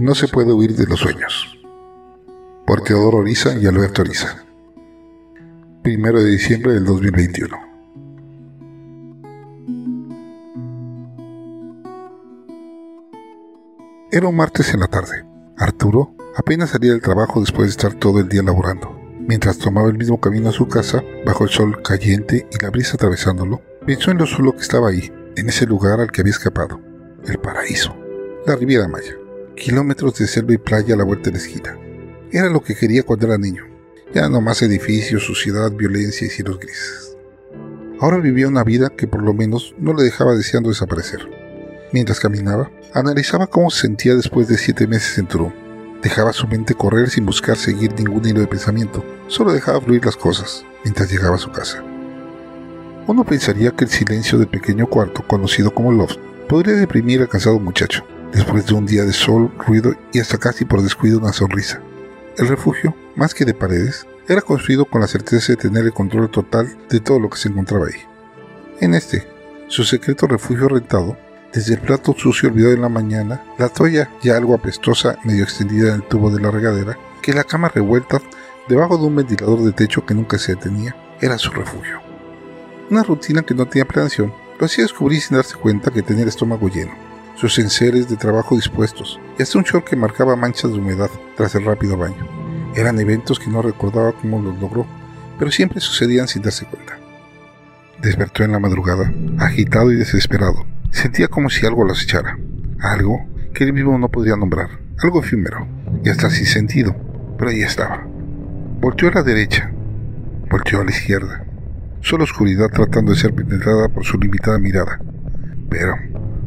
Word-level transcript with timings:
No 0.00 0.14
se 0.14 0.28
puede 0.28 0.50
huir 0.50 0.74
de 0.74 0.86
los 0.86 1.00
sueños. 1.00 1.58
Por 2.66 2.80
Teodoro 2.80 3.18
Oriza 3.18 3.54
y 3.58 3.66
Alberto 3.66 4.00
Oriza. 4.00 4.46
Primero 5.82 6.22
de 6.22 6.30
diciembre 6.30 6.72
del 6.72 6.86
2021. 6.86 7.54
Era 14.10 14.26
un 14.26 14.34
martes 14.34 14.72
en 14.72 14.80
la 14.80 14.86
tarde. 14.86 15.26
Arturo 15.58 16.14
apenas 16.34 16.70
salía 16.70 16.92
del 16.92 17.02
trabajo 17.02 17.40
después 17.40 17.66
de 17.66 17.72
estar 17.72 17.92
todo 17.92 18.20
el 18.20 18.28
día 18.30 18.42
laborando. 18.42 18.98
Mientras 19.18 19.58
tomaba 19.58 19.90
el 19.90 19.98
mismo 19.98 20.18
camino 20.18 20.48
a 20.48 20.52
su 20.52 20.66
casa, 20.66 21.04
bajo 21.26 21.44
el 21.44 21.50
sol 21.50 21.82
caliente 21.82 22.48
y 22.50 22.62
la 22.62 22.70
brisa 22.70 22.94
atravesándolo, 22.94 23.60
pensó 23.84 24.12
en 24.12 24.16
lo 24.16 24.26
solo 24.26 24.52
que 24.52 24.62
estaba 24.62 24.88
ahí, 24.88 25.12
en 25.36 25.50
ese 25.50 25.66
lugar 25.66 26.00
al 26.00 26.10
que 26.10 26.22
había 26.22 26.32
escapado, 26.32 26.80
el 27.26 27.38
paraíso, 27.38 27.94
la 28.46 28.56
Riviera 28.56 28.88
Maya, 28.88 29.19
kilómetros 29.60 30.18
de 30.18 30.26
selva 30.26 30.54
y 30.54 30.58
playa 30.58 30.94
a 30.94 30.96
la 30.96 31.04
vuelta 31.04 31.24
de 31.24 31.32
la 31.32 31.38
esquina. 31.38 31.78
Era 32.32 32.48
lo 32.48 32.62
que 32.62 32.74
quería 32.74 33.02
cuando 33.02 33.26
era 33.26 33.36
niño, 33.36 33.64
ya 34.14 34.28
no 34.28 34.40
más 34.40 34.62
edificios, 34.62 35.22
suciedad, 35.22 35.70
violencia 35.70 36.26
y 36.26 36.30
cielos 36.30 36.58
grises. 36.58 37.16
Ahora 38.00 38.16
vivía 38.16 38.48
una 38.48 38.64
vida 38.64 38.88
que 38.88 39.06
por 39.06 39.22
lo 39.22 39.34
menos 39.34 39.74
no 39.78 39.92
le 39.92 40.02
dejaba 40.02 40.34
deseando 40.34 40.70
desaparecer. 40.70 41.20
Mientras 41.92 42.20
caminaba, 42.20 42.70
analizaba 42.94 43.46
cómo 43.46 43.70
se 43.70 43.82
sentía 43.82 44.14
después 44.14 44.48
de 44.48 44.56
siete 44.56 44.86
meses 44.86 45.18
en 45.18 45.26
Turú. 45.26 45.52
Dejaba 46.02 46.32
su 46.32 46.48
mente 46.48 46.74
correr 46.74 47.10
sin 47.10 47.26
buscar 47.26 47.58
seguir 47.58 47.92
ningún 47.92 48.26
hilo 48.26 48.40
de 48.40 48.46
pensamiento, 48.46 49.04
solo 49.26 49.52
dejaba 49.52 49.82
fluir 49.82 50.06
las 50.06 50.16
cosas 50.16 50.64
mientras 50.84 51.12
llegaba 51.12 51.34
a 51.36 51.38
su 51.38 51.52
casa. 51.52 51.84
Uno 53.06 53.24
pensaría 53.24 53.72
que 53.72 53.84
el 53.84 53.90
silencio 53.90 54.38
del 54.38 54.48
pequeño 54.48 54.86
cuarto, 54.86 55.22
conocido 55.26 55.74
como 55.74 55.92
loft, 55.92 56.16
podría 56.48 56.76
deprimir 56.76 57.20
al 57.20 57.28
cansado 57.28 57.58
muchacho, 57.58 58.04
después 58.32 58.66
de 58.66 58.74
un 58.74 58.86
día 58.86 59.04
de 59.04 59.12
sol, 59.12 59.52
ruido 59.66 59.94
y 60.12 60.20
hasta 60.20 60.38
casi 60.38 60.64
por 60.64 60.82
descuido 60.82 61.18
una 61.18 61.32
sonrisa. 61.32 61.80
El 62.36 62.48
refugio, 62.48 62.94
más 63.16 63.34
que 63.34 63.44
de 63.44 63.54
paredes, 63.54 64.06
era 64.28 64.40
construido 64.40 64.84
con 64.84 65.00
la 65.00 65.08
certeza 65.08 65.52
de 65.52 65.56
tener 65.56 65.84
el 65.84 65.92
control 65.92 66.30
total 66.30 66.76
de 66.88 67.00
todo 67.00 67.18
lo 67.18 67.28
que 67.28 67.38
se 67.38 67.48
encontraba 67.48 67.86
ahí. 67.86 68.00
En 68.80 68.94
este, 68.94 69.26
su 69.68 69.84
secreto 69.84 70.26
refugio 70.26 70.68
rentado, 70.68 71.16
desde 71.52 71.74
el 71.74 71.80
plato 71.80 72.14
sucio 72.16 72.48
olvidado 72.48 72.74
en 72.74 72.82
la 72.82 72.88
mañana, 72.88 73.44
la 73.58 73.68
toalla 73.68 74.10
ya 74.22 74.36
algo 74.36 74.54
apestosa 74.54 75.18
medio 75.24 75.42
extendida 75.42 75.88
en 75.88 75.96
el 75.96 76.08
tubo 76.08 76.30
de 76.30 76.40
la 76.40 76.50
regadera, 76.50 76.96
que 77.22 77.32
la 77.32 77.44
cama 77.44 77.68
revuelta 77.68 78.22
debajo 78.68 78.96
de 78.96 79.04
un 79.04 79.16
ventilador 79.16 79.62
de 79.62 79.72
techo 79.72 80.06
que 80.06 80.14
nunca 80.14 80.38
se 80.38 80.54
detenía, 80.54 80.94
era 81.20 81.36
su 81.38 81.50
refugio. 81.50 82.00
Una 82.88 83.02
rutina 83.02 83.42
que 83.42 83.54
no 83.54 83.66
tenía 83.66 83.84
planeación 83.84 84.32
lo 84.58 84.66
hacía 84.66 84.84
descubrir 84.84 85.20
sin 85.20 85.36
darse 85.36 85.56
cuenta 85.56 85.90
que 85.90 86.02
tenía 86.02 86.22
el 86.22 86.28
estómago 86.28 86.68
lleno, 86.68 86.92
sus 87.40 87.58
enseres 87.58 88.06
de 88.08 88.16
trabajo 88.16 88.54
dispuestos 88.54 89.18
y 89.38 89.42
hasta 89.42 89.56
un 89.56 89.64
short 89.64 89.88
que 89.88 89.96
marcaba 89.96 90.36
manchas 90.36 90.72
de 90.72 90.78
humedad 90.78 91.10
tras 91.36 91.54
el 91.54 91.64
rápido 91.64 91.96
baño. 91.96 92.28
Eran 92.76 93.00
eventos 93.00 93.38
que 93.40 93.48
no 93.48 93.62
recordaba 93.62 94.12
cómo 94.12 94.42
los 94.42 94.60
logró, 94.60 94.86
pero 95.38 95.50
siempre 95.50 95.80
sucedían 95.80 96.28
sin 96.28 96.42
darse 96.42 96.66
cuenta. 96.66 96.98
Despertó 98.02 98.44
en 98.44 98.52
la 98.52 98.58
madrugada, 98.58 99.10
agitado 99.38 99.90
y 99.90 99.96
desesperado, 99.96 100.66
Sentía 100.90 101.28
como 101.28 101.48
si 101.50 101.64
algo 101.64 101.84
lo 101.84 101.92
acechara, 101.92 102.36
algo 102.80 103.24
que 103.54 103.64
él 103.64 103.72
mismo 103.72 103.96
no 103.96 104.08
podría 104.08 104.36
nombrar, 104.36 104.68
algo 105.02 105.20
efímero 105.20 105.66
y 106.04 106.08
hasta 106.08 106.28
sin 106.30 106.46
sentido, 106.46 106.96
pero 107.38 107.50
ahí 107.50 107.62
estaba. 107.62 108.04
Volteó 108.80 109.08
a 109.08 109.12
la 109.12 109.22
derecha, 109.22 109.70
volteó 110.50 110.80
a 110.80 110.84
la 110.84 110.90
izquierda, 110.90 111.44
solo 112.00 112.24
oscuridad 112.24 112.68
tratando 112.68 113.12
de 113.12 113.18
ser 113.18 113.32
penetrada 113.32 113.88
por 113.88 114.04
su 114.04 114.18
limitada 114.18 114.58
mirada, 114.58 115.00
pero 115.70 115.94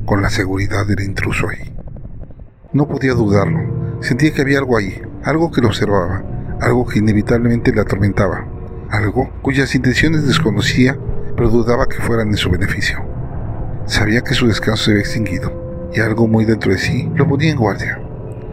con 0.05 0.21
la 0.21 0.29
seguridad 0.29 0.85
del 0.85 1.01
intruso 1.01 1.49
ahí. 1.49 1.73
No 2.73 2.87
podía 2.87 3.13
dudarlo, 3.13 3.97
sentía 4.01 4.33
que 4.33 4.41
había 4.41 4.59
algo 4.59 4.77
ahí, 4.77 5.01
algo 5.23 5.51
que 5.51 5.61
lo 5.61 5.67
observaba, 5.67 6.23
algo 6.59 6.85
que 6.85 6.99
inevitablemente 6.99 7.71
le 7.71 7.81
atormentaba, 7.81 8.47
algo 8.89 9.29
cuyas 9.41 9.75
intenciones 9.75 10.27
desconocía, 10.27 10.97
pero 11.35 11.49
dudaba 11.49 11.87
que 11.87 12.01
fueran 12.01 12.29
en 12.29 12.37
su 12.37 12.49
beneficio. 12.49 12.99
Sabía 13.85 14.21
que 14.21 14.33
su 14.33 14.47
descanso 14.47 14.85
se 14.85 14.91
había 14.91 15.03
extinguido, 15.03 15.89
y 15.93 15.99
algo 15.99 16.27
muy 16.27 16.45
dentro 16.45 16.71
de 16.71 16.77
sí 16.77 17.11
lo 17.15 17.27
ponía 17.27 17.51
en 17.51 17.57
guardia. 17.57 18.01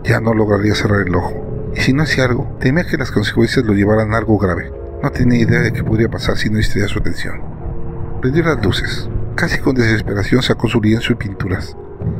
Ya 0.04 0.20
no 0.20 0.34
lograría 0.34 0.74
cerrar 0.74 1.06
el 1.06 1.14
ojo, 1.14 1.72
y 1.74 1.80
si 1.80 1.92
no 1.92 2.03
hacía 2.03 2.24
algo, 2.24 2.56
temía 2.58 2.84
que 2.84 2.97
las 2.97 3.10
consecuencias 3.10 3.64
lo 3.64 3.74
llevaran 3.74 4.12
a 4.14 4.19
algo 4.19 4.38
grave. 4.38 4.72
No 5.03 5.10
tenía 5.10 5.41
idea 5.41 5.60
de 5.60 5.72
qué 5.72 5.82
podría 5.82 6.08
pasar 6.08 6.36
si 6.36 6.50
no 6.50 6.58
distraía 6.58 6.88
su 6.88 6.98
atención. 6.98 7.41
Prendió 8.20 8.44
las 8.44 8.62
luces. 8.62 9.08
Casi 9.40 9.58
con 9.58 9.74
desesperación 9.74 10.42
sacó 10.42 10.68
su 10.68 10.82
lienzo 10.82 11.14
y 11.14 11.16
pinturas. 11.16 11.74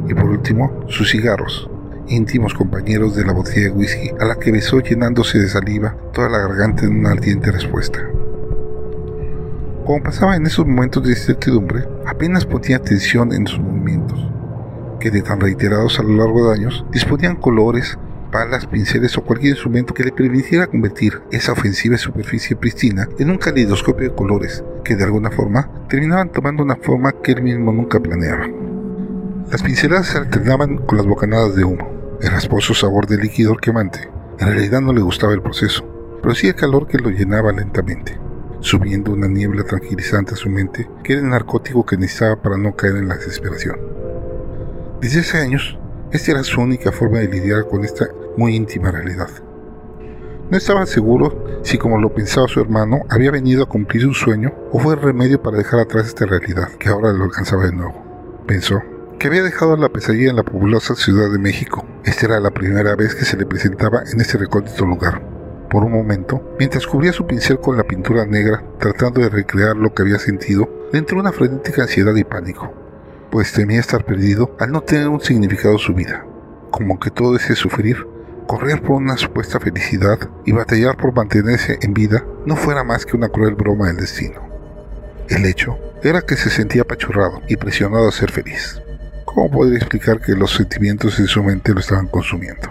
Y 0.08 0.14
por 0.14 0.25
último, 0.25 0.86
sus 0.88 1.10
cigarros, 1.10 1.69
íntimos 2.08 2.54
compañeros 2.54 3.14
de 3.14 3.26
la 3.26 3.34
botella 3.34 3.66
de 3.66 3.72
whisky, 3.72 4.10
a 4.19 4.25
la 4.25 4.36
que 4.36 4.50
besó 4.50 4.81
llenándose 4.81 5.38
de 5.38 5.50
saliva 5.50 5.94
toda 6.14 6.30
la 6.30 6.38
garganta 6.38 6.86
en 6.86 6.98
una 6.98 7.10
ardiente 7.10 7.53
respuesta. 7.53 8.00
Como 9.84 10.03
pasaba 10.03 10.34
en 10.34 10.47
esos 10.47 10.66
momentos 10.66 11.03
de 11.03 11.10
incertidumbre, 11.10 11.86
apenas 12.06 12.47
ponía 12.47 12.78
atención 12.78 13.34
en 13.34 13.47
sus 13.47 13.60
movimientos, 13.60 14.19
que 14.98 15.10
de 15.10 15.20
tan 15.20 15.41
reiterados 15.41 16.00
a 16.00 16.03
lo 16.03 16.16
largo 16.16 16.48
de 16.48 16.54
años 16.54 16.86
disponían 16.91 17.36
colores, 17.36 17.98
palas, 18.30 18.66
pinceles 18.66 19.16
o 19.18 19.22
cualquier 19.22 19.52
instrumento 19.52 19.94
que 19.94 20.04
le 20.04 20.12
permitiera 20.12 20.66
convertir 20.66 21.20
esa 21.30 21.52
ofensiva 21.52 21.98
superficie 21.98 22.56
pristina 22.56 23.08
en 23.18 23.30
un 23.30 23.38
calidoscopio 23.38 24.08
de 24.08 24.14
colores 24.14 24.64
que 24.84 24.96
de 24.96 25.04
alguna 25.04 25.30
forma 25.30 25.70
terminaban 25.88 26.30
tomando 26.30 26.62
una 26.62 26.76
forma 26.76 27.12
que 27.22 27.32
él 27.32 27.42
mismo 27.42 27.72
nunca 27.72 28.00
planeaba. 28.00 28.46
Las 29.50 29.62
pinceladas 29.62 30.08
se 30.08 30.18
alternaban 30.18 30.78
con 30.78 30.96
las 30.96 31.06
bocanadas 31.06 31.56
de 31.56 31.64
humo, 31.64 32.18
el 32.20 32.30
rasposo 32.30 32.74
sabor 32.74 33.06
del 33.06 33.20
líquido 33.20 33.56
quemante. 33.56 34.08
En 34.38 34.47
realidad 34.47 34.80
no 34.80 34.92
le 34.92 35.00
gustaba 35.00 35.34
el 35.34 35.42
proceso, 35.42 35.84
pero 36.22 36.34
sí 36.34 36.48
el 36.48 36.54
calor 36.54 36.86
que 36.86 36.98
lo 36.98 37.10
llenaba 37.10 37.52
lentamente 37.52 38.18
subiendo 38.60 39.12
una 39.12 39.26
niebla 39.26 39.64
tranquilizante 39.64 40.34
a 40.34 40.36
su 40.36 40.48
mente, 40.48 40.88
que 41.02 41.14
era 41.14 41.22
el 41.22 41.28
narcótico 41.28 41.84
que 41.84 41.97
necesitaba 41.97 42.41
para 42.41 42.56
no 42.56 42.76
caer 42.76 42.97
en 42.97 43.08
la 43.08 43.16
desesperación. 43.16 43.76
Desde 45.00 45.20
hace 45.20 45.38
años, 45.38 45.78
esta 46.12 46.32
era 46.32 46.44
su 46.44 46.60
única 46.60 46.92
forma 46.92 47.18
de 47.18 47.28
lidiar 47.28 47.66
con 47.68 47.84
esta 47.84 48.08
muy 48.36 48.54
íntima 48.54 48.91
realidad. 48.91 49.28
No 50.50 50.56
estaba 50.56 50.84
seguro 50.86 51.60
si, 51.62 51.78
como 51.78 51.98
lo 51.98 52.12
pensaba 52.12 52.48
su 52.48 52.60
hermano, 52.60 53.02
había 53.08 53.30
venido 53.30 53.62
a 53.62 53.68
cumplir 53.68 54.06
un 54.06 54.14
sueño 54.14 54.52
o 54.72 54.80
fue 54.80 54.94
el 54.94 55.00
remedio 55.00 55.41
para 55.42 55.58
dejar 55.58 55.80
atrás 55.80 56.06
esta 56.06 56.26
realidad 56.26 56.68
que 56.78 56.88
ahora 56.88 57.12
lo 57.12 57.24
alcanzaba 57.24 57.66
de 57.66 57.72
nuevo. 57.72 57.94
Pensó 58.46 58.82
que 59.18 59.28
había 59.28 59.42
dejado 59.42 59.76
la 59.76 59.91
pesadilla 59.91 60.30
en 60.30 60.36
la 60.36 60.42
populosa 60.42 60.94
Ciudad 60.94 61.30
de 61.30 61.38
México. 61.38 61.86
Esta 62.04 62.26
era 62.26 62.41
la 62.41 62.50
primera 62.50 62.96
vez 62.96 63.14
que 63.14 63.24
se 63.24 63.36
le 63.36 63.46
presentaba 63.46 64.02
en 64.12 64.20
este 64.20 64.38
recóndito 64.38 64.84
lugar 64.86 65.30
por 65.70 65.84
un 65.84 65.92
momento, 65.92 66.42
mientras 66.58 66.86
cubría 66.86 67.12
su 67.12 67.26
pincel 67.26 67.60
con 67.60 67.76
la 67.76 67.84
pintura 67.84 68.26
negra, 68.26 68.62
tratando 68.78 69.20
de 69.20 69.30
recrear 69.30 69.76
lo 69.76 69.94
que 69.94 70.02
había 70.02 70.18
sentido, 70.18 70.68
le 70.92 70.98
entró 70.98 71.20
una 71.20 71.32
frenética 71.32 71.82
ansiedad 71.82 72.14
y 72.16 72.24
pánico, 72.24 72.74
pues 73.30 73.52
temía 73.52 73.78
estar 73.78 74.04
perdido 74.04 74.56
al 74.58 74.72
no 74.72 74.80
tener 74.80 75.08
un 75.08 75.20
significado 75.20 75.78
su 75.78 75.94
vida, 75.94 76.26
como 76.72 76.98
que 76.98 77.10
todo 77.10 77.36
ese 77.36 77.54
sufrir, 77.54 78.04
correr 78.50 78.83
por 78.83 78.97
una 78.97 79.16
supuesta 79.16 79.61
felicidad 79.61 80.19
y 80.44 80.50
batallar 80.50 80.97
por 80.97 81.15
mantenerse 81.15 81.78
en 81.83 81.94
vida 81.94 82.25
no 82.44 82.56
fuera 82.56 82.83
más 82.83 83.06
que 83.06 83.16
una 83.16 83.28
cruel 83.28 83.55
broma 83.55 83.87
del 83.87 83.99
destino. 83.99 84.41
El 85.28 85.47
hecho 85.47 85.78
era 86.03 86.22
que 86.22 86.34
se 86.34 86.50
sentía 86.50 86.83
apachurrado 86.83 87.43
y 87.47 87.55
presionado 87.55 88.09
a 88.09 88.10
ser 88.10 88.33
feliz. 88.33 88.83
¿Cómo 89.25 89.53
podría 89.53 89.78
explicar 89.78 90.21
que 90.21 90.33
los 90.33 90.53
sentimientos 90.53 91.21
en 91.21 91.28
su 91.28 91.44
mente 91.44 91.72
lo 91.72 91.78
estaban 91.78 92.09
consumiendo? 92.09 92.69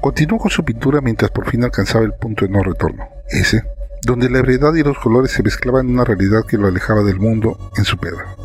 Continuó 0.00 0.38
con 0.38 0.52
su 0.52 0.64
pintura 0.64 1.00
mientras 1.00 1.32
por 1.32 1.50
fin 1.50 1.64
alcanzaba 1.64 2.04
el 2.04 2.14
punto 2.14 2.46
de 2.46 2.52
no 2.52 2.62
retorno, 2.62 3.08
ese, 3.30 3.64
donde 4.02 4.30
la 4.30 4.38
ebriedad 4.38 4.74
y 4.74 4.84
los 4.84 4.96
colores 5.00 5.32
se 5.32 5.42
mezclaban 5.42 5.88
en 5.88 5.94
una 5.94 6.04
realidad 6.04 6.44
que 6.46 6.56
lo 6.56 6.68
alejaba 6.68 7.02
del 7.02 7.18
mundo 7.18 7.58
en 7.76 7.84
su 7.84 7.98
peda. 7.98 8.36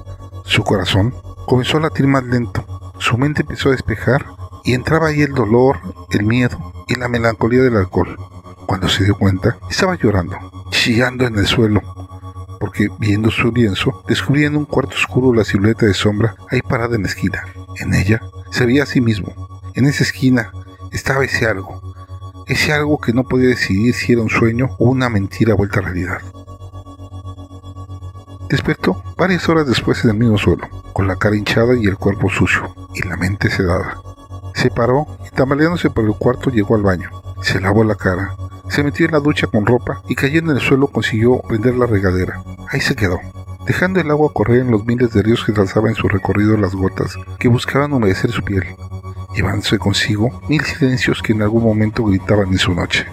Su 0.45 0.63
corazón 0.63 1.13
comenzó 1.45 1.77
a 1.77 1.81
latir 1.81 2.07
más 2.07 2.23
lento, 2.23 2.65
su 2.97 3.19
mente 3.19 3.43
empezó 3.43 3.69
a 3.69 3.73
despejar 3.73 4.25
y 4.65 4.73
entraba 4.73 5.07
ahí 5.07 5.21
el 5.21 5.33
dolor, 5.33 5.79
el 6.09 6.25
miedo 6.25 6.73
y 6.87 6.95
la 6.95 7.07
melancolía 7.07 7.61
del 7.61 7.77
alcohol. 7.77 8.17
Cuando 8.65 8.89
se 8.89 9.03
dio 9.03 9.15
cuenta, 9.15 9.57
estaba 9.69 9.95
llorando, 9.95 10.35
chillando 10.71 11.25
en 11.27 11.37
el 11.37 11.45
suelo, 11.45 11.81
porque 12.59 12.89
viendo 12.99 13.29
su 13.29 13.51
lienzo, 13.51 14.03
descubría 14.07 14.47
en 14.47 14.55
un 14.55 14.65
cuarto 14.65 14.95
oscuro 14.95 15.33
la 15.33 15.43
silueta 15.43 15.85
de 15.85 15.93
sombra 15.93 16.35
ahí 16.49 16.61
parada 16.61 16.95
en 16.95 17.03
la 17.03 17.09
esquina. 17.09 17.43
En 17.77 17.93
ella 17.93 18.21
se 18.49 18.65
veía 18.65 18.83
a 18.83 18.87
sí 18.87 19.01
mismo. 19.01 19.33
En 19.75 19.85
esa 19.85 20.03
esquina 20.03 20.51
estaba 20.91 21.23
ese 21.23 21.45
algo, 21.45 21.81
ese 22.47 22.73
algo 22.73 22.99
que 22.99 23.13
no 23.13 23.23
podía 23.23 23.49
decidir 23.49 23.93
si 23.93 24.13
era 24.13 24.23
un 24.23 24.29
sueño 24.29 24.69
o 24.79 24.85
una 24.85 25.09
mentira 25.09 25.53
vuelta 25.53 25.79
a 25.79 25.83
realidad. 25.83 26.21
Despertó 28.49 29.03
varias 29.17 29.47
horas 29.49 29.67
después 29.67 30.03
en 30.03 30.11
el 30.11 30.17
mismo 30.17 30.37
suelo, 30.37 30.67
con 30.93 31.07
la 31.07 31.17
cara 31.17 31.35
hinchada 31.35 31.75
y 31.75 31.85
el 31.85 31.97
cuerpo 31.97 32.29
sucio, 32.29 32.73
y 32.93 33.07
la 33.07 33.17
mente 33.17 33.49
sedada. 33.49 34.01
Se 34.65 34.71
paró 34.71 35.05
y 35.23 35.29
tambaleándose 35.29 35.91
por 35.91 36.05
el 36.05 36.15
cuarto 36.15 36.49
llegó 36.49 36.73
al 36.73 36.81
baño. 36.81 37.11
Se 37.43 37.61
lavó 37.61 37.83
la 37.83 37.93
cara, 37.93 38.35
se 38.67 38.81
metió 38.83 39.05
en 39.05 39.11
la 39.11 39.19
ducha 39.19 39.45
con 39.45 39.63
ropa 39.63 40.01
y 40.09 40.15
cayendo 40.15 40.51
en 40.51 40.57
el 40.57 40.63
suelo 40.63 40.87
consiguió 40.87 41.39
prender 41.41 41.75
la 41.75 41.85
regadera. 41.85 42.43
Ahí 42.71 42.81
se 42.81 42.95
quedó, 42.95 43.19
dejando 43.67 43.99
el 43.99 44.09
agua 44.09 44.33
correr 44.33 44.61
en 44.61 44.71
los 44.71 44.83
miles 44.83 45.13
de 45.13 45.21
ríos 45.21 45.45
que 45.45 45.51
trazaban 45.51 45.91
en 45.91 45.95
su 45.95 46.07
recorrido 46.07 46.57
las 46.57 46.73
gotas 46.73 47.15
que 47.37 47.47
buscaban 47.47 47.93
humedecer 47.93 48.31
su 48.31 48.41
piel 48.41 48.65
llevándose 49.35 49.77
consigo 49.77 50.31
mil 50.49 50.63
silencios 50.63 51.21
que 51.21 51.33
en 51.33 51.43
algún 51.43 51.63
momento 51.63 52.03
gritaban 52.03 52.47
en 52.47 52.57
su 52.57 52.73
noche. 52.73 53.05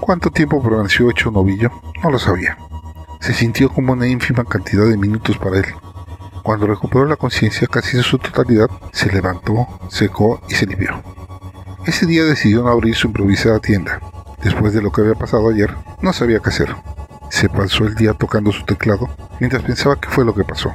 ¿Cuánto 0.00 0.30
tiempo 0.30 0.62
permaneció 0.62 1.10
hecho 1.10 1.30
novillo? 1.30 1.70
No 2.02 2.10
lo 2.10 2.18
sabía. 2.18 2.56
Se 3.20 3.34
sintió 3.34 3.68
como 3.68 3.92
una 3.92 4.06
ínfima 4.06 4.44
cantidad 4.44 4.86
de 4.86 4.96
minutos 4.96 5.36
para 5.36 5.58
él. 5.58 5.66
Cuando 6.42 6.66
recuperó 6.66 7.04
la 7.04 7.16
conciencia 7.16 7.66
casi 7.66 7.96
en 7.96 8.02
su 8.02 8.18
totalidad, 8.18 8.70
se 8.92 9.10
levantó, 9.12 9.66
secó 9.88 10.40
y 10.48 10.54
se 10.54 10.66
limpió. 10.66 11.02
Ese 11.86 12.06
día 12.06 12.24
decidió 12.24 12.62
no 12.62 12.70
abrir 12.70 12.94
su 12.94 13.08
improvisada 13.08 13.60
tienda. 13.60 14.00
Después 14.42 14.72
de 14.72 14.82
lo 14.82 14.92
que 14.92 15.00
había 15.00 15.14
pasado 15.14 15.48
ayer, 15.48 15.74
no 16.00 16.12
sabía 16.12 16.40
qué 16.40 16.50
hacer. 16.50 16.74
Se 17.30 17.48
pasó 17.48 17.84
el 17.84 17.94
día 17.94 18.14
tocando 18.14 18.52
su 18.52 18.64
teclado 18.64 19.08
mientras 19.40 19.62
pensaba 19.62 20.00
qué 20.00 20.08
fue 20.08 20.24
lo 20.24 20.34
que 20.34 20.44
pasó. 20.44 20.74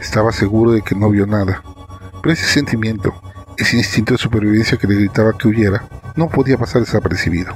Estaba 0.00 0.32
seguro 0.32 0.72
de 0.72 0.82
que 0.82 0.94
no 0.94 1.10
vio 1.10 1.26
nada, 1.26 1.62
pero 2.22 2.32
ese 2.32 2.46
sentimiento, 2.46 3.14
ese 3.56 3.76
instinto 3.76 4.14
de 4.14 4.18
supervivencia 4.18 4.78
que 4.78 4.86
le 4.86 4.94
gritaba 4.94 5.36
que 5.36 5.48
huyera, 5.48 5.84
no 6.16 6.28
podía 6.28 6.58
pasar 6.58 6.80
desapercibido. 6.82 7.54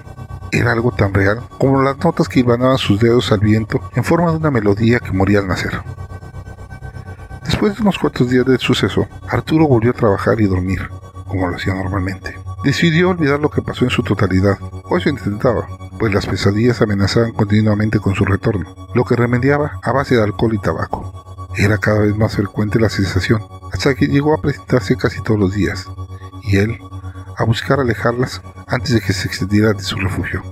Era 0.52 0.72
algo 0.72 0.92
tan 0.92 1.12
real 1.12 1.40
como 1.58 1.82
las 1.82 1.98
notas 1.98 2.28
que 2.28 2.40
hilvanaban 2.40 2.78
sus 2.78 3.00
dedos 3.00 3.32
al 3.32 3.40
viento 3.40 3.80
en 3.94 4.04
forma 4.04 4.30
de 4.30 4.36
una 4.36 4.50
melodía 4.50 5.00
que 5.00 5.12
moría 5.12 5.40
al 5.40 5.48
nacer. 5.48 5.82
Después 7.54 7.76
de 7.76 7.82
unos 7.82 8.00
cuantos 8.00 8.28
días 8.28 8.44
del 8.44 8.58
suceso, 8.58 9.06
Arturo 9.28 9.68
volvió 9.68 9.92
a 9.92 9.94
trabajar 9.94 10.40
y 10.40 10.46
dormir, 10.46 10.88
como 11.28 11.46
lo 11.46 11.54
hacía 11.54 11.72
normalmente. 11.72 12.36
Decidió 12.64 13.10
olvidar 13.10 13.38
lo 13.38 13.48
que 13.48 13.62
pasó 13.62 13.84
en 13.84 13.92
su 13.92 14.02
totalidad, 14.02 14.58
o 14.82 14.98
eso 14.98 15.08
intentaba, 15.08 15.68
pues 15.96 16.12
las 16.12 16.26
pesadillas 16.26 16.82
amenazaban 16.82 17.30
continuamente 17.30 18.00
con 18.00 18.16
su 18.16 18.24
retorno, 18.24 18.74
lo 18.92 19.04
que 19.04 19.14
remediaba 19.14 19.78
a 19.84 19.92
base 19.92 20.16
de 20.16 20.24
alcohol 20.24 20.52
y 20.52 20.58
tabaco. 20.58 21.46
Era 21.56 21.78
cada 21.78 22.00
vez 22.00 22.16
más 22.16 22.34
frecuente 22.34 22.80
la 22.80 22.88
sensación, 22.88 23.40
hasta 23.72 23.94
que 23.94 24.08
llegó 24.08 24.34
a 24.34 24.42
presentarse 24.42 24.96
casi 24.96 25.22
todos 25.22 25.38
los 25.38 25.54
días, 25.54 25.86
y 26.42 26.56
él 26.56 26.80
a 27.36 27.44
buscar 27.44 27.78
alejarlas 27.78 28.42
antes 28.66 28.94
de 28.94 29.00
que 29.00 29.12
se 29.12 29.28
extendiera 29.28 29.72
de 29.74 29.82
su 29.84 29.96
refugio. 29.96 30.42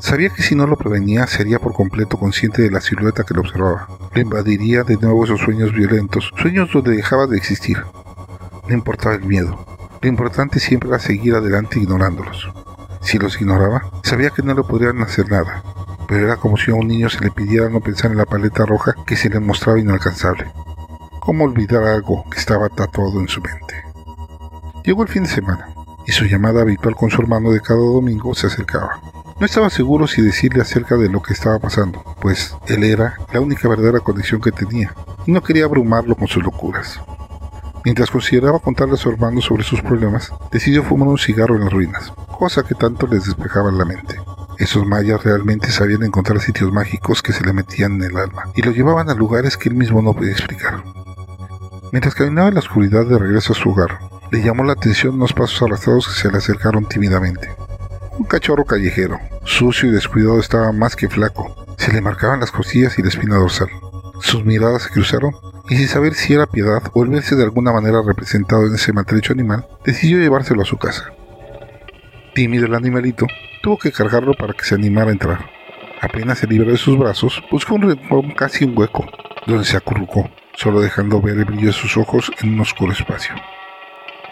Sabía 0.00 0.30
que 0.30 0.42
si 0.42 0.54
no 0.54 0.66
lo 0.66 0.76
prevenía 0.76 1.26
sería 1.26 1.58
por 1.58 1.74
completo 1.74 2.16
consciente 2.18 2.62
de 2.62 2.70
la 2.70 2.80
silueta 2.80 3.24
que 3.24 3.34
lo 3.34 3.42
observaba. 3.42 3.86
Le 4.14 4.22
invadiría 4.22 4.82
de 4.82 4.96
nuevo 4.96 5.24
esos 5.24 5.40
sueños 5.40 5.72
violentos, 5.72 6.32
sueños 6.36 6.70
donde 6.72 6.96
dejaba 6.96 7.26
de 7.26 7.36
existir. 7.36 7.84
No 8.66 8.74
importaba 8.74 9.14
el 9.14 9.24
miedo. 9.24 9.64
Lo 10.00 10.08
importante 10.08 10.58
siempre 10.58 10.88
era 10.88 10.98
seguir 10.98 11.34
adelante 11.34 11.78
ignorándolos. 11.78 12.50
Si 13.02 13.18
los 13.18 13.40
ignoraba, 13.40 13.90
sabía 14.02 14.30
que 14.30 14.42
no 14.42 14.54
le 14.54 14.62
podrían 14.62 15.02
hacer 15.02 15.30
nada, 15.30 15.62
pero 16.08 16.24
era 16.24 16.36
como 16.36 16.56
si 16.56 16.70
a 16.70 16.74
un 16.74 16.88
niño 16.88 17.10
se 17.10 17.20
le 17.20 17.30
pidiera 17.30 17.68
no 17.68 17.80
pensar 17.80 18.10
en 18.10 18.16
la 18.18 18.24
paleta 18.24 18.64
roja 18.64 18.94
que 19.06 19.16
se 19.16 19.28
le 19.28 19.38
mostraba 19.38 19.78
inalcanzable. 19.78 20.50
¿Cómo 21.20 21.44
olvidar 21.44 21.84
algo 21.84 22.24
que 22.30 22.38
estaba 22.38 22.70
tatuado 22.70 23.20
en 23.20 23.28
su 23.28 23.42
mente? 23.42 23.84
Llegó 24.82 25.02
el 25.02 25.08
fin 25.08 25.24
de 25.24 25.28
semana 25.28 25.68
y 26.06 26.12
su 26.12 26.24
llamada 26.24 26.62
habitual 26.62 26.96
con 26.96 27.10
su 27.10 27.20
hermano 27.20 27.50
de 27.50 27.60
cada 27.60 27.80
domingo 27.80 28.34
se 28.34 28.46
acercaba. 28.46 29.00
No 29.40 29.46
estaba 29.46 29.70
seguro 29.70 30.06
si 30.06 30.20
decirle 30.20 30.60
acerca 30.60 30.98
de 30.98 31.08
lo 31.08 31.22
que 31.22 31.32
estaba 31.32 31.58
pasando, 31.58 32.04
pues 32.20 32.54
él 32.68 32.84
era 32.84 33.14
la 33.32 33.40
única 33.40 33.70
verdadera 33.70 34.00
conexión 34.00 34.38
que 34.42 34.52
tenía, 34.52 34.94
y 35.24 35.32
no 35.32 35.42
quería 35.42 35.64
abrumarlo 35.64 36.14
con 36.14 36.28
sus 36.28 36.42
locuras. 36.42 37.00
Mientras 37.82 38.10
consideraba 38.10 38.58
contarle 38.58 38.94
a 38.94 38.98
su 38.98 39.08
hermano 39.08 39.40
sobre 39.40 39.64
sus 39.64 39.80
problemas, 39.80 40.30
decidió 40.52 40.82
fumar 40.82 41.08
un 41.08 41.16
cigarro 41.16 41.56
en 41.56 41.64
las 41.64 41.72
ruinas, 41.72 42.12
cosa 42.38 42.64
que 42.64 42.74
tanto 42.74 43.06
les 43.06 43.24
despejaba 43.24 43.72
la 43.72 43.86
mente. 43.86 44.20
Esos 44.58 44.84
mayas 44.84 45.24
realmente 45.24 45.70
sabían 45.70 46.02
encontrar 46.02 46.38
sitios 46.40 46.70
mágicos 46.70 47.22
que 47.22 47.32
se 47.32 47.42
le 47.42 47.54
metían 47.54 47.94
en 47.94 48.10
el 48.10 48.18
alma 48.18 48.42
y 48.54 48.60
lo 48.60 48.72
llevaban 48.72 49.08
a 49.08 49.14
lugares 49.14 49.56
que 49.56 49.70
él 49.70 49.74
mismo 49.74 50.02
no 50.02 50.12
podía 50.12 50.32
explicar. 50.32 50.84
Mientras 51.92 52.14
caminaba 52.14 52.48
en 52.48 52.54
la 52.56 52.60
oscuridad 52.60 53.06
de 53.06 53.18
regreso 53.18 53.54
a 53.54 53.56
su 53.56 53.70
hogar, 53.70 54.00
le 54.30 54.42
llamó 54.42 54.64
la 54.64 54.74
atención 54.74 55.14
unos 55.14 55.32
pasos 55.32 55.62
arrastrados 55.62 56.08
que 56.08 56.20
se 56.20 56.30
le 56.30 56.36
acercaron 56.36 56.84
tímidamente. 56.84 57.48
Un 58.18 58.26
cachorro 58.26 58.66
callejero, 58.66 59.18
sucio 59.44 59.88
y 59.88 59.92
descuidado, 59.92 60.40
estaba 60.40 60.72
más 60.72 60.96
que 60.96 61.08
flaco. 61.08 61.54
Se 61.76 61.92
le 61.92 62.00
marcaban 62.00 62.40
las 62.40 62.50
costillas 62.50 62.98
y 62.98 63.02
la 63.02 63.08
espina 63.08 63.36
dorsal. 63.36 63.68
Sus 64.20 64.44
miradas 64.44 64.82
se 64.82 64.90
cruzaron 64.90 65.34
y 65.68 65.76
sin 65.76 65.88
saber 65.88 66.14
si 66.14 66.34
era 66.34 66.46
piedad 66.46 66.82
o 66.92 67.04
el 67.04 67.10
verse 67.10 67.36
de 67.36 67.44
alguna 67.44 67.72
manera 67.72 68.02
representado 68.04 68.66
en 68.66 68.74
ese 68.74 68.92
maltrecho 68.92 69.32
animal, 69.32 69.66
decidió 69.84 70.18
llevárselo 70.18 70.62
a 70.62 70.66
su 70.66 70.76
casa. 70.76 71.12
Tímido 72.34 72.66
el 72.66 72.74
animalito, 72.74 73.26
tuvo 73.62 73.78
que 73.78 73.92
cargarlo 73.92 74.34
para 74.34 74.52
que 74.52 74.64
se 74.64 74.74
animara 74.74 75.10
a 75.10 75.12
entrar. 75.12 75.50
Apenas 76.00 76.38
se 76.38 76.46
libró 76.46 76.70
de 76.70 76.76
sus 76.76 76.98
brazos, 76.98 77.42
buscó 77.50 77.74
un 77.74 77.82
rincón 77.82 78.30
casi 78.32 78.64
un 78.64 78.76
hueco, 78.76 79.06
donde 79.46 79.64
se 79.64 79.76
acurrucó, 79.76 80.30
solo 80.54 80.80
dejando 80.80 81.20
ver 81.20 81.38
el 81.38 81.44
brillo 81.44 81.68
de 81.68 81.72
sus 81.72 81.96
ojos 81.96 82.30
en 82.40 82.54
un 82.54 82.60
oscuro 82.60 82.92
espacio. 82.92 83.34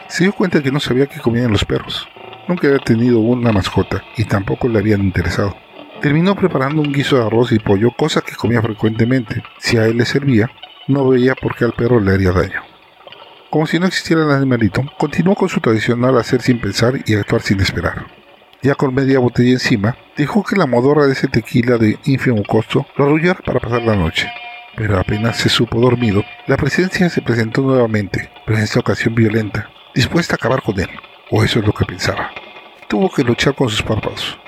Se 0.09 0.25
dio 0.25 0.33
cuenta 0.33 0.63
que 0.63 0.73
no 0.73 0.81
sabía 0.81 1.07
qué 1.07 1.21
comían 1.21 1.53
los 1.53 1.65
perros. 1.65 2.09
Nunca 2.49 2.67
había 2.67 2.79
tenido 2.79 3.21
una 3.21 3.53
mascota 3.53 4.03
y 4.17 4.25
tampoco 4.25 4.69
le 4.69 4.79
habían 4.79 5.03
interesado. 5.03 5.55
Terminó 6.01 6.35
preparando 6.35 6.81
un 6.81 6.93
guiso 6.93 7.17
de 7.17 7.27
arroz 7.27 7.53
y 7.53 7.59
pollo, 7.59 7.91
cosa 7.91 8.23
que 8.23 8.35
comía 8.35 8.63
frecuentemente. 8.63 9.43
Si 9.59 9.77
a 9.77 9.85
él 9.85 9.99
le 9.99 10.07
servía, 10.07 10.51
no 10.87 11.07
veía 11.07 11.35
por 11.35 11.55
qué 11.55 11.67
al 11.67 11.75
perro 11.75 12.01
le 12.01 12.13
haría 12.13 12.33
daño. 12.33 12.63
Como 13.51 13.67
si 13.67 13.79
no 13.79 13.87
existiera 13.87 14.23
el 14.25 14.31
animalito, 14.31 14.83
continuó 14.97 15.35
con 15.35 15.49
su 15.49 15.61
tradicional 15.61 16.17
hacer 16.17 16.41
sin 16.41 16.61
pensar 16.61 16.95
y 17.05 17.15
actuar 17.15 17.43
sin 17.43 17.61
esperar. 17.61 18.07
Ya 18.63 18.75
con 18.75 18.95
media 18.95 19.19
botella 19.19 19.51
encima, 19.51 19.97
dejó 20.17 20.43
que 20.43 20.57
la 20.57 20.67
modorra 20.67 21.07
de 21.07 21.13
ese 21.13 21.29
tequila 21.29 21.77
de 21.77 21.99
ínfimo 22.05 22.43
costo 22.45 22.87
lo 22.97 23.05
arrullara 23.05 23.41
para 23.45 23.61
pasar 23.61 23.83
la 23.83 23.95
noche. 23.95 24.31
Pero 24.75 24.99
apenas 24.99 25.37
se 25.37 25.49
supo 25.49 25.81
dormido, 25.81 26.25
la 26.47 26.57
presencia 26.57 27.11
se 27.11 27.21
presentó 27.23 27.63
nuevamente, 27.63 28.31
pero 28.47 28.59
en 28.59 28.65
esta 28.65 28.81
ocasión 28.81 29.15
violenta, 29.15 29.71
dispuesta 29.95 30.35
a 30.35 30.37
acabar 30.37 30.63
con 30.63 30.79
él, 30.79 30.89
o 31.31 31.45
eso 31.45 31.59
es 31.61 31.67
lo 31.67 31.73
que 31.73 31.85
pensaba. 31.85 32.31
Tuvo 32.89 33.11
que 33.11 33.23
luchar 33.23 33.55
con 33.55 33.69
sus 33.69 33.83
párpados. 33.83 34.39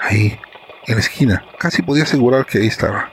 Ahí, 0.00 0.38
en 0.86 0.94
la 0.94 1.00
esquina, 1.00 1.44
casi 1.58 1.82
podía 1.82 2.02
asegurar 2.02 2.46
que 2.46 2.58
ahí 2.58 2.66
estaba. 2.66 3.10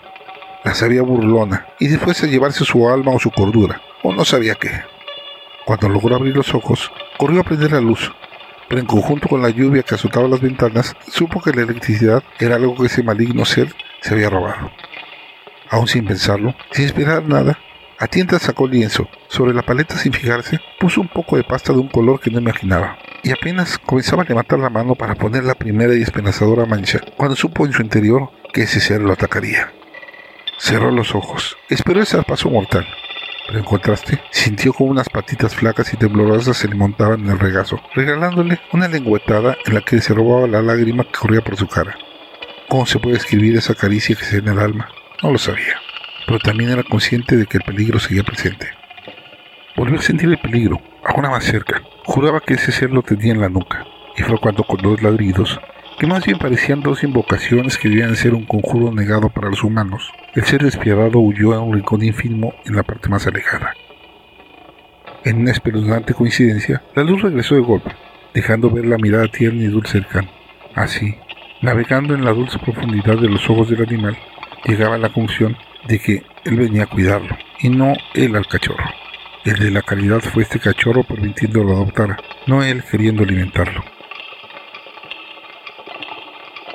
La 0.63 0.73
sabía 0.75 1.01
burlona 1.01 1.68
y 1.79 1.88
después 1.88 2.21
de 2.21 2.29
llevarse 2.29 2.65
su 2.65 2.88
alma 2.89 3.12
o 3.12 3.19
su 3.19 3.31
cordura, 3.31 3.81
o 4.03 4.13
no 4.13 4.25
sabía 4.25 4.56
qué. 4.56 4.71
Cuando 5.65 5.89
logró 5.89 6.15
abrir 6.15 6.35
los 6.35 6.53
ojos, 6.53 6.91
corrió 7.18 7.41
a 7.41 7.44
prender 7.44 7.71
la 7.71 7.81
luz, 7.81 8.12
pero 8.68 8.79
en 8.79 8.88
conjunto 8.88 9.27
con 9.27 9.41
la 9.41 9.50
lluvia 9.50 9.83
que 9.83 9.95
azotaba 9.95 10.27
las 10.27 10.41
ventanas, 10.41 10.95
supo 11.07 11.41
que 11.41 11.51
la 11.51 11.63
electricidad 11.63 12.23
era 12.39 12.56
algo 12.56 12.75
que 12.75 12.85
ese 12.85 13.03
maligno 13.03 13.45
ser 13.45 13.73
se 14.01 14.13
había 14.13 14.29
robado. 14.29 14.71
Aún 15.69 15.88
sin 15.88 16.06
pensarlo, 16.06 16.56
sin 16.71 16.85
esperar 16.85 17.23
nada, 17.23 17.57
a 18.02 18.08
tienta 18.08 18.40
sacó 18.40 18.68
lienzo. 18.68 19.08
Sobre 19.28 19.54
la 19.54 19.62
paleta, 19.62 19.96
sin 19.96 20.12
fijarse, 20.12 20.60
puso 20.80 21.02
un 21.02 21.08
poco 21.08 21.38
de 21.38 21.44
pasta 21.44 21.72
de 21.72 21.78
un 21.78 21.88
color 21.88 22.20
que 22.20 22.31
no 22.31 22.40
imaginaba. 22.40 22.98
Y 23.22 23.30
apenas 23.30 23.78
comenzaba 23.78 24.24
a 24.24 24.26
levantar 24.26 24.58
la 24.58 24.72
mano 24.72 24.96
para 24.96 25.14
poner 25.14 25.44
la 25.44 25.54
primera 25.54 25.96
y 25.96 26.02
esperanzadora 26.02 26.66
mancha, 26.66 27.00
cuando 27.16 27.36
supo 27.36 27.64
en 27.64 27.74
su 27.74 27.84
interior 27.84 28.31
que 28.52 28.64
ese 28.64 28.80
ser 28.80 29.02
lo 29.02 29.14
atacaría. 29.14 29.72
Cerró 30.58 30.90
los 30.90 31.14
ojos. 31.14 31.58
Esperó 31.70 32.02
ese 32.02 32.20
paso 32.24 32.50
mortal. 32.50 32.88
Pero 33.46 33.60
en 33.60 33.66
contraste, 33.66 34.20
sintió 34.31 34.74
como 34.74 34.90
unas 34.90 35.08
patitas 35.08 35.54
flacas 35.54 35.94
y 35.94 35.98
temblorosas 35.98 36.58
se 36.58 36.68
le 36.68 36.74
montaban 36.74 37.20
en 37.20 37.30
el 37.30 37.40
regazo, 37.40 37.80
regalándole 37.94 38.60
una 38.74 38.88
lengüetada 38.88 39.58
en 39.64 39.76
la 39.76 39.81
que 39.81 40.02
se 40.02 40.16
robaba 40.16 40.48
la 40.48 40.64
lágrima 40.64 41.04
que 41.04 41.20
corría 41.20 41.42
por 41.42 41.56
su 41.56 41.68
cara. 41.68 41.96
¿Cómo 42.68 42.88
se 42.88 42.98
puede 42.98 43.18
escribir 43.18 43.58
esa 43.58 43.76
caricia 43.76 44.16
que 44.16 44.26
se 44.26 44.38
en 44.38 44.48
el 44.48 44.58
alma? 44.58 44.90
No 45.22 45.31
lo 45.31 45.38
sabía 45.38 45.78
pero 46.25 46.40
también 46.40 46.71
era 46.71 46.83
consciente 46.83 47.35
de 47.35 47.45
que 47.45 47.57
el 47.57 47.63
peligro 47.63 47.99
seguía 47.99 48.23
presente. 48.23 48.68
Volvió 49.75 49.99
a 49.99 50.01
sentir 50.01 50.30
el 50.30 50.37
peligro, 50.37 50.81
ahora 51.04 51.30
más 51.30 51.44
cerca. 51.44 51.81
Juraba 52.04 52.42
que 52.42 52.56
ese 52.56 52.71
ser 52.71 52.92
lo 52.92 53.01
tenía 53.01 53.33
en 53.33 53.42
la 53.42 53.49
nuca, 53.49 53.85
y 54.18 54.23
fue 54.23 54.37
cuando 54.40 54.63
con 54.63 54.81
dos 54.81 55.01
ladridos, 55.01 55.59
que 55.99 56.07
más 56.07 56.25
bien 56.25 56.40
parecían 56.40 56.81
dos 56.81 57.04
invocaciones 57.04 57.78
que 57.78 57.90
debían 57.90 58.16
ser 58.16 58.33
un 58.33 58.45
conjuro 58.45 58.92
negado 58.92 59.30
para 59.30 59.49
los 59.49 59.63
humanos, 59.63 60.11
el 60.33 60.44
ser 60.44 60.63
despiadado 60.63 61.19
huyó 61.19 61.54
a 61.54 61.59
un 61.59 61.73
rincón 61.73 62.04
ínfimo 62.04 62.54
en 62.66 62.75
la 62.75 62.83
parte 62.83 63.07
más 63.07 63.28
alejada. 63.28 63.75
En 65.23 65.42
una 65.42 65.51
espeluznante 65.51 66.16
coincidencia, 66.16 66.81
la 66.95 67.04
luz 67.04 67.21
regresó 67.21 67.54
de 67.56 67.61
golpe, 67.61 67.92
dejando 68.33 68.71
ver 68.71 68.85
la 68.85 68.97
mirada 68.97 69.28
tierna 69.28 69.61
y 69.61 69.68
dulce 69.68 69.99
del 69.99 70.07
can. 70.07 70.28
Así, 70.73 71.16
navegando 71.61 72.16
en 72.16 72.25
la 72.25 72.31
dulce 72.31 72.57
profundidad 72.57 73.18
de 73.18 73.30
los 73.30 73.47
ojos 73.49 73.69
del 73.69 73.83
animal, 73.83 74.18
llegaba 74.65 74.95
a 74.95 74.99
la 74.99 75.09
conclusión 75.09 75.57
de 75.87 75.99
que 75.99 76.23
él 76.45 76.57
venía 76.57 76.83
a 76.83 76.87
cuidarlo 76.87 77.37
y 77.59 77.69
no 77.69 77.94
él 78.13 78.35
al 78.35 78.47
cachorro. 78.47 78.85
El 79.44 79.57
de 79.57 79.71
la 79.71 79.81
caridad 79.81 80.19
fue 80.19 80.44
este 80.44 80.59
cachorro 80.59 81.03
permitiéndolo 81.03 81.73
adoptar, 81.73 82.18
no 82.47 82.63
él 82.63 82.83
queriendo 82.83 83.23
alimentarlo. 83.23 83.83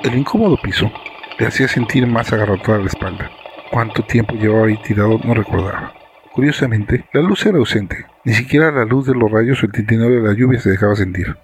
El 0.03 0.15
incómodo 0.15 0.57
piso 0.57 0.91
le 1.39 1.47
hacía 1.47 1.67
sentir 1.67 2.05
más 2.07 2.31
agarrado 2.33 2.73
a 2.73 2.77
la 2.79 2.87
espalda. 2.87 3.31
Cuánto 3.71 4.03
tiempo 4.03 4.35
llevaba 4.35 4.67
ahí 4.67 4.77
tirado 4.77 5.19
no 5.23 5.33
recordaba. 5.33 5.93
Curiosamente, 6.33 7.05
la 7.13 7.21
luz 7.21 7.45
era 7.45 7.57
ausente. 7.57 8.05
Ni 8.23 8.33
siquiera 8.33 8.71
la 8.71 8.85
luz 8.85 9.07
de 9.07 9.15
los 9.15 9.31
rayos 9.31 9.61
o 9.63 9.65
el 9.65 9.71
tintineo 9.71 10.09
de 10.09 10.21
la 10.21 10.33
lluvia 10.33 10.59
se 10.59 10.69
dejaba 10.69 10.95
sentir. 10.95 11.35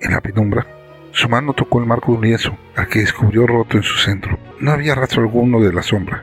En 0.00 0.12
la 0.12 0.20
penumbra, 0.20 0.66
su 1.12 1.28
mano 1.28 1.52
tocó 1.52 1.78
el 1.78 1.86
marco 1.86 2.12
de 2.12 2.18
un 2.18 2.24
lienzo, 2.24 2.56
al 2.76 2.88
que 2.88 3.00
descubrió 3.00 3.46
roto 3.46 3.76
en 3.76 3.82
su 3.82 3.96
centro. 3.98 4.38
No 4.60 4.72
había 4.72 4.94
rastro 4.94 5.22
alguno 5.22 5.58
de 5.58 5.72
la 5.72 5.82
sombra. 5.82 6.22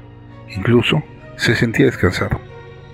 Incluso 0.56 1.02
se 1.38 1.56
sentía 1.56 1.88
descansado. 1.88 2.40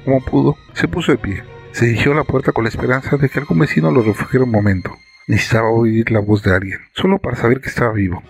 Como 0.06 0.24
pudo, 0.24 0.56
se 0.74 0.88
puso 0.88 1.12
de 1.12 1.18
pie, 1.18 1.44
Se 1.74 1.86
dirigió 1.86 2.14
a 2.14 2.16
la 2.16 2.24
puerta 2.24 2.54
con 2.54 2.64
la 2.64 2.70
esperanza 2.70 3.18
de 3.18 3.28
que 3.28 3.40
algún 3.40 3.60
vecino 3.60 3.92
lo 3.92 4.04
refugiara 4.04 4.46
un 4.46 4.52
momento. 4.52 4.96
Necesitaba 5.28 5.70
oír 5.70 6.12
la 6.12 6.20
voz 6.20 6.44
de 6.44 6.56
alguien, 6.56 6.80
solo 6.94 7.18
para 7.18 7.36
saber 7.36 7.60
que 7.60 7.68
estaba 7.68 7.92
vivo. 7.92 8.24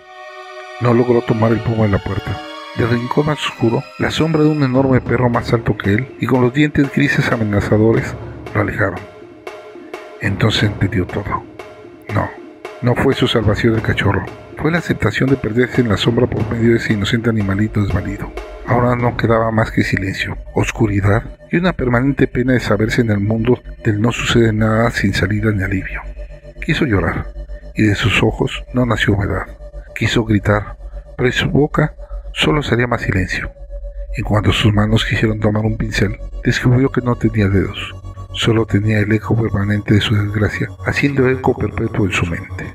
No 0.81 0.93
logró 0.93 1.21
tomar 1.21 1.51
el 1.51 1.59
pomo 1.59 1.83
de 1.83 1.89
la 1.89 2.03
puerta. 2.03 2.41
Del 2.77 2.89
rincón 2.89 3.27
más 3.27 3.45
oscuro, 3.45 3.83
la 3.99 4.09
sombra 4.09 4.41
de 4.41 4.49
un 4.49 4.63
enorme 4.63 4.99
perro 5.01 5.29
más 5.29 5.53
alto 5.53 5.77
que 5.77 5.93
él 5.93 6.15
y 6.19 6.25
con 6.25 6.41
los 6.41 6.53
dientes 6.53 6.91
grises 6.91 7.31
amenazadores 7.31 8.15
lo 8.55 8.61
alejaron. 8.61 8.99
Entonces 10.19 10.63
entendió 10.63 11.05
todo. 11.05 11.52
No, 12.83 12.95
fue 12.95 13.13
su 13.13 13.29
salvación 13.29 13.75
el 13.75 13.81
cachorro, 13.81 14.25
fue 14.57 14.69
la 14.69 14.79
aceptación 14.79 15.29
de 15.29 15.37
perderse 15.37 15.79
en 15.79 15.87
la 15.87 15.95
sombra 15.95 16.27
por 16.27 16.45
medio 16.51 16.71
de 16.71 16.79
ese 16.79 16.91
inocente 16.91 17.29
animalito 17.29 17.81
desvalido. 17.81 18.29
Ahora 18.67 18.97
no 18.97 19.15
quedaba 19.15 19.51
más 19.51 19.71
que 19.71 19.83
silencio, 19.83 20.35
oscuridad 20.53 21.23
y 21.49 21.55
una 21.55 21.71
permanente 21.71 22.27
pena 22.27 22.51
de 22.51 22.59
saberse 22.59 22.99
en 22.99 23.11
el 23.11 23.21
mundo 23.21 23.57
del 23.85 24.01
no 24.01 24.11
sucede 24.11 24.51
nada 24.51 24.91
sin 24.91 25.13
salida 25.13 25.49
ni 25.51 25.63
alivio. 25.63 26.01
Quiso 26.61 26.83
llorar, 26.83 27.27
y 27.73 27.83
de 27.83 27.95
sus 27.95 28.21
ojos 28.21 28.65
no 28.73 28.85
nació 28.85 29.13
humedad. 29.13 29.47
Quiso 29.95 30.25
gritar, 30.25 30.75
pero 31.15 31.27
de 31.29 31.33
su 31.33 31.49
boca 31.49 31.95
solo 32.33 32.63
salía 32.63 32.85
más 32.85 33.01
silencio. 33.01 33.49
Y 34.17 34.23
cuando 34.23 34.51
sus 34.51 34.73
manos 34.73 35.05
quisieron 35.05 35.39
tomar 35.39 35.63
un 35.63 35.77
pincel, 35.77 36.17
descubrió 36.43 36.91
que 36.91 36.99
no 36.99 37.15
tenía 37.15 37.47
dedos, 37.47 37.95
solo 38.33 38.65
tenía 38.65 38.99
el 38.99 39.11
eco 39.11 39.35
permanente 39.35 39.93
de 39.93 40.01
su 40.01 40.15
desgracia, 40.15 40.69
haciendo 40.85 41.29
eco 41.29 41.55
perpetuo 41.55 42.05
en 42.05 42.11
su 42.11 42.25
mente. 42.25 42.73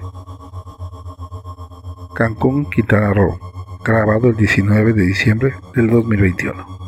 Cancún, 2.14 2.68
Quintana 2.70 3.12
Roo, 3.12 3.38
grabado 3.84 4.28
el 4.28 4.36
19 4.36 4.92
de 4.92 5.06
diciembre 5.06 5.54
del 5.74 5.90
2021. 5.90 6.87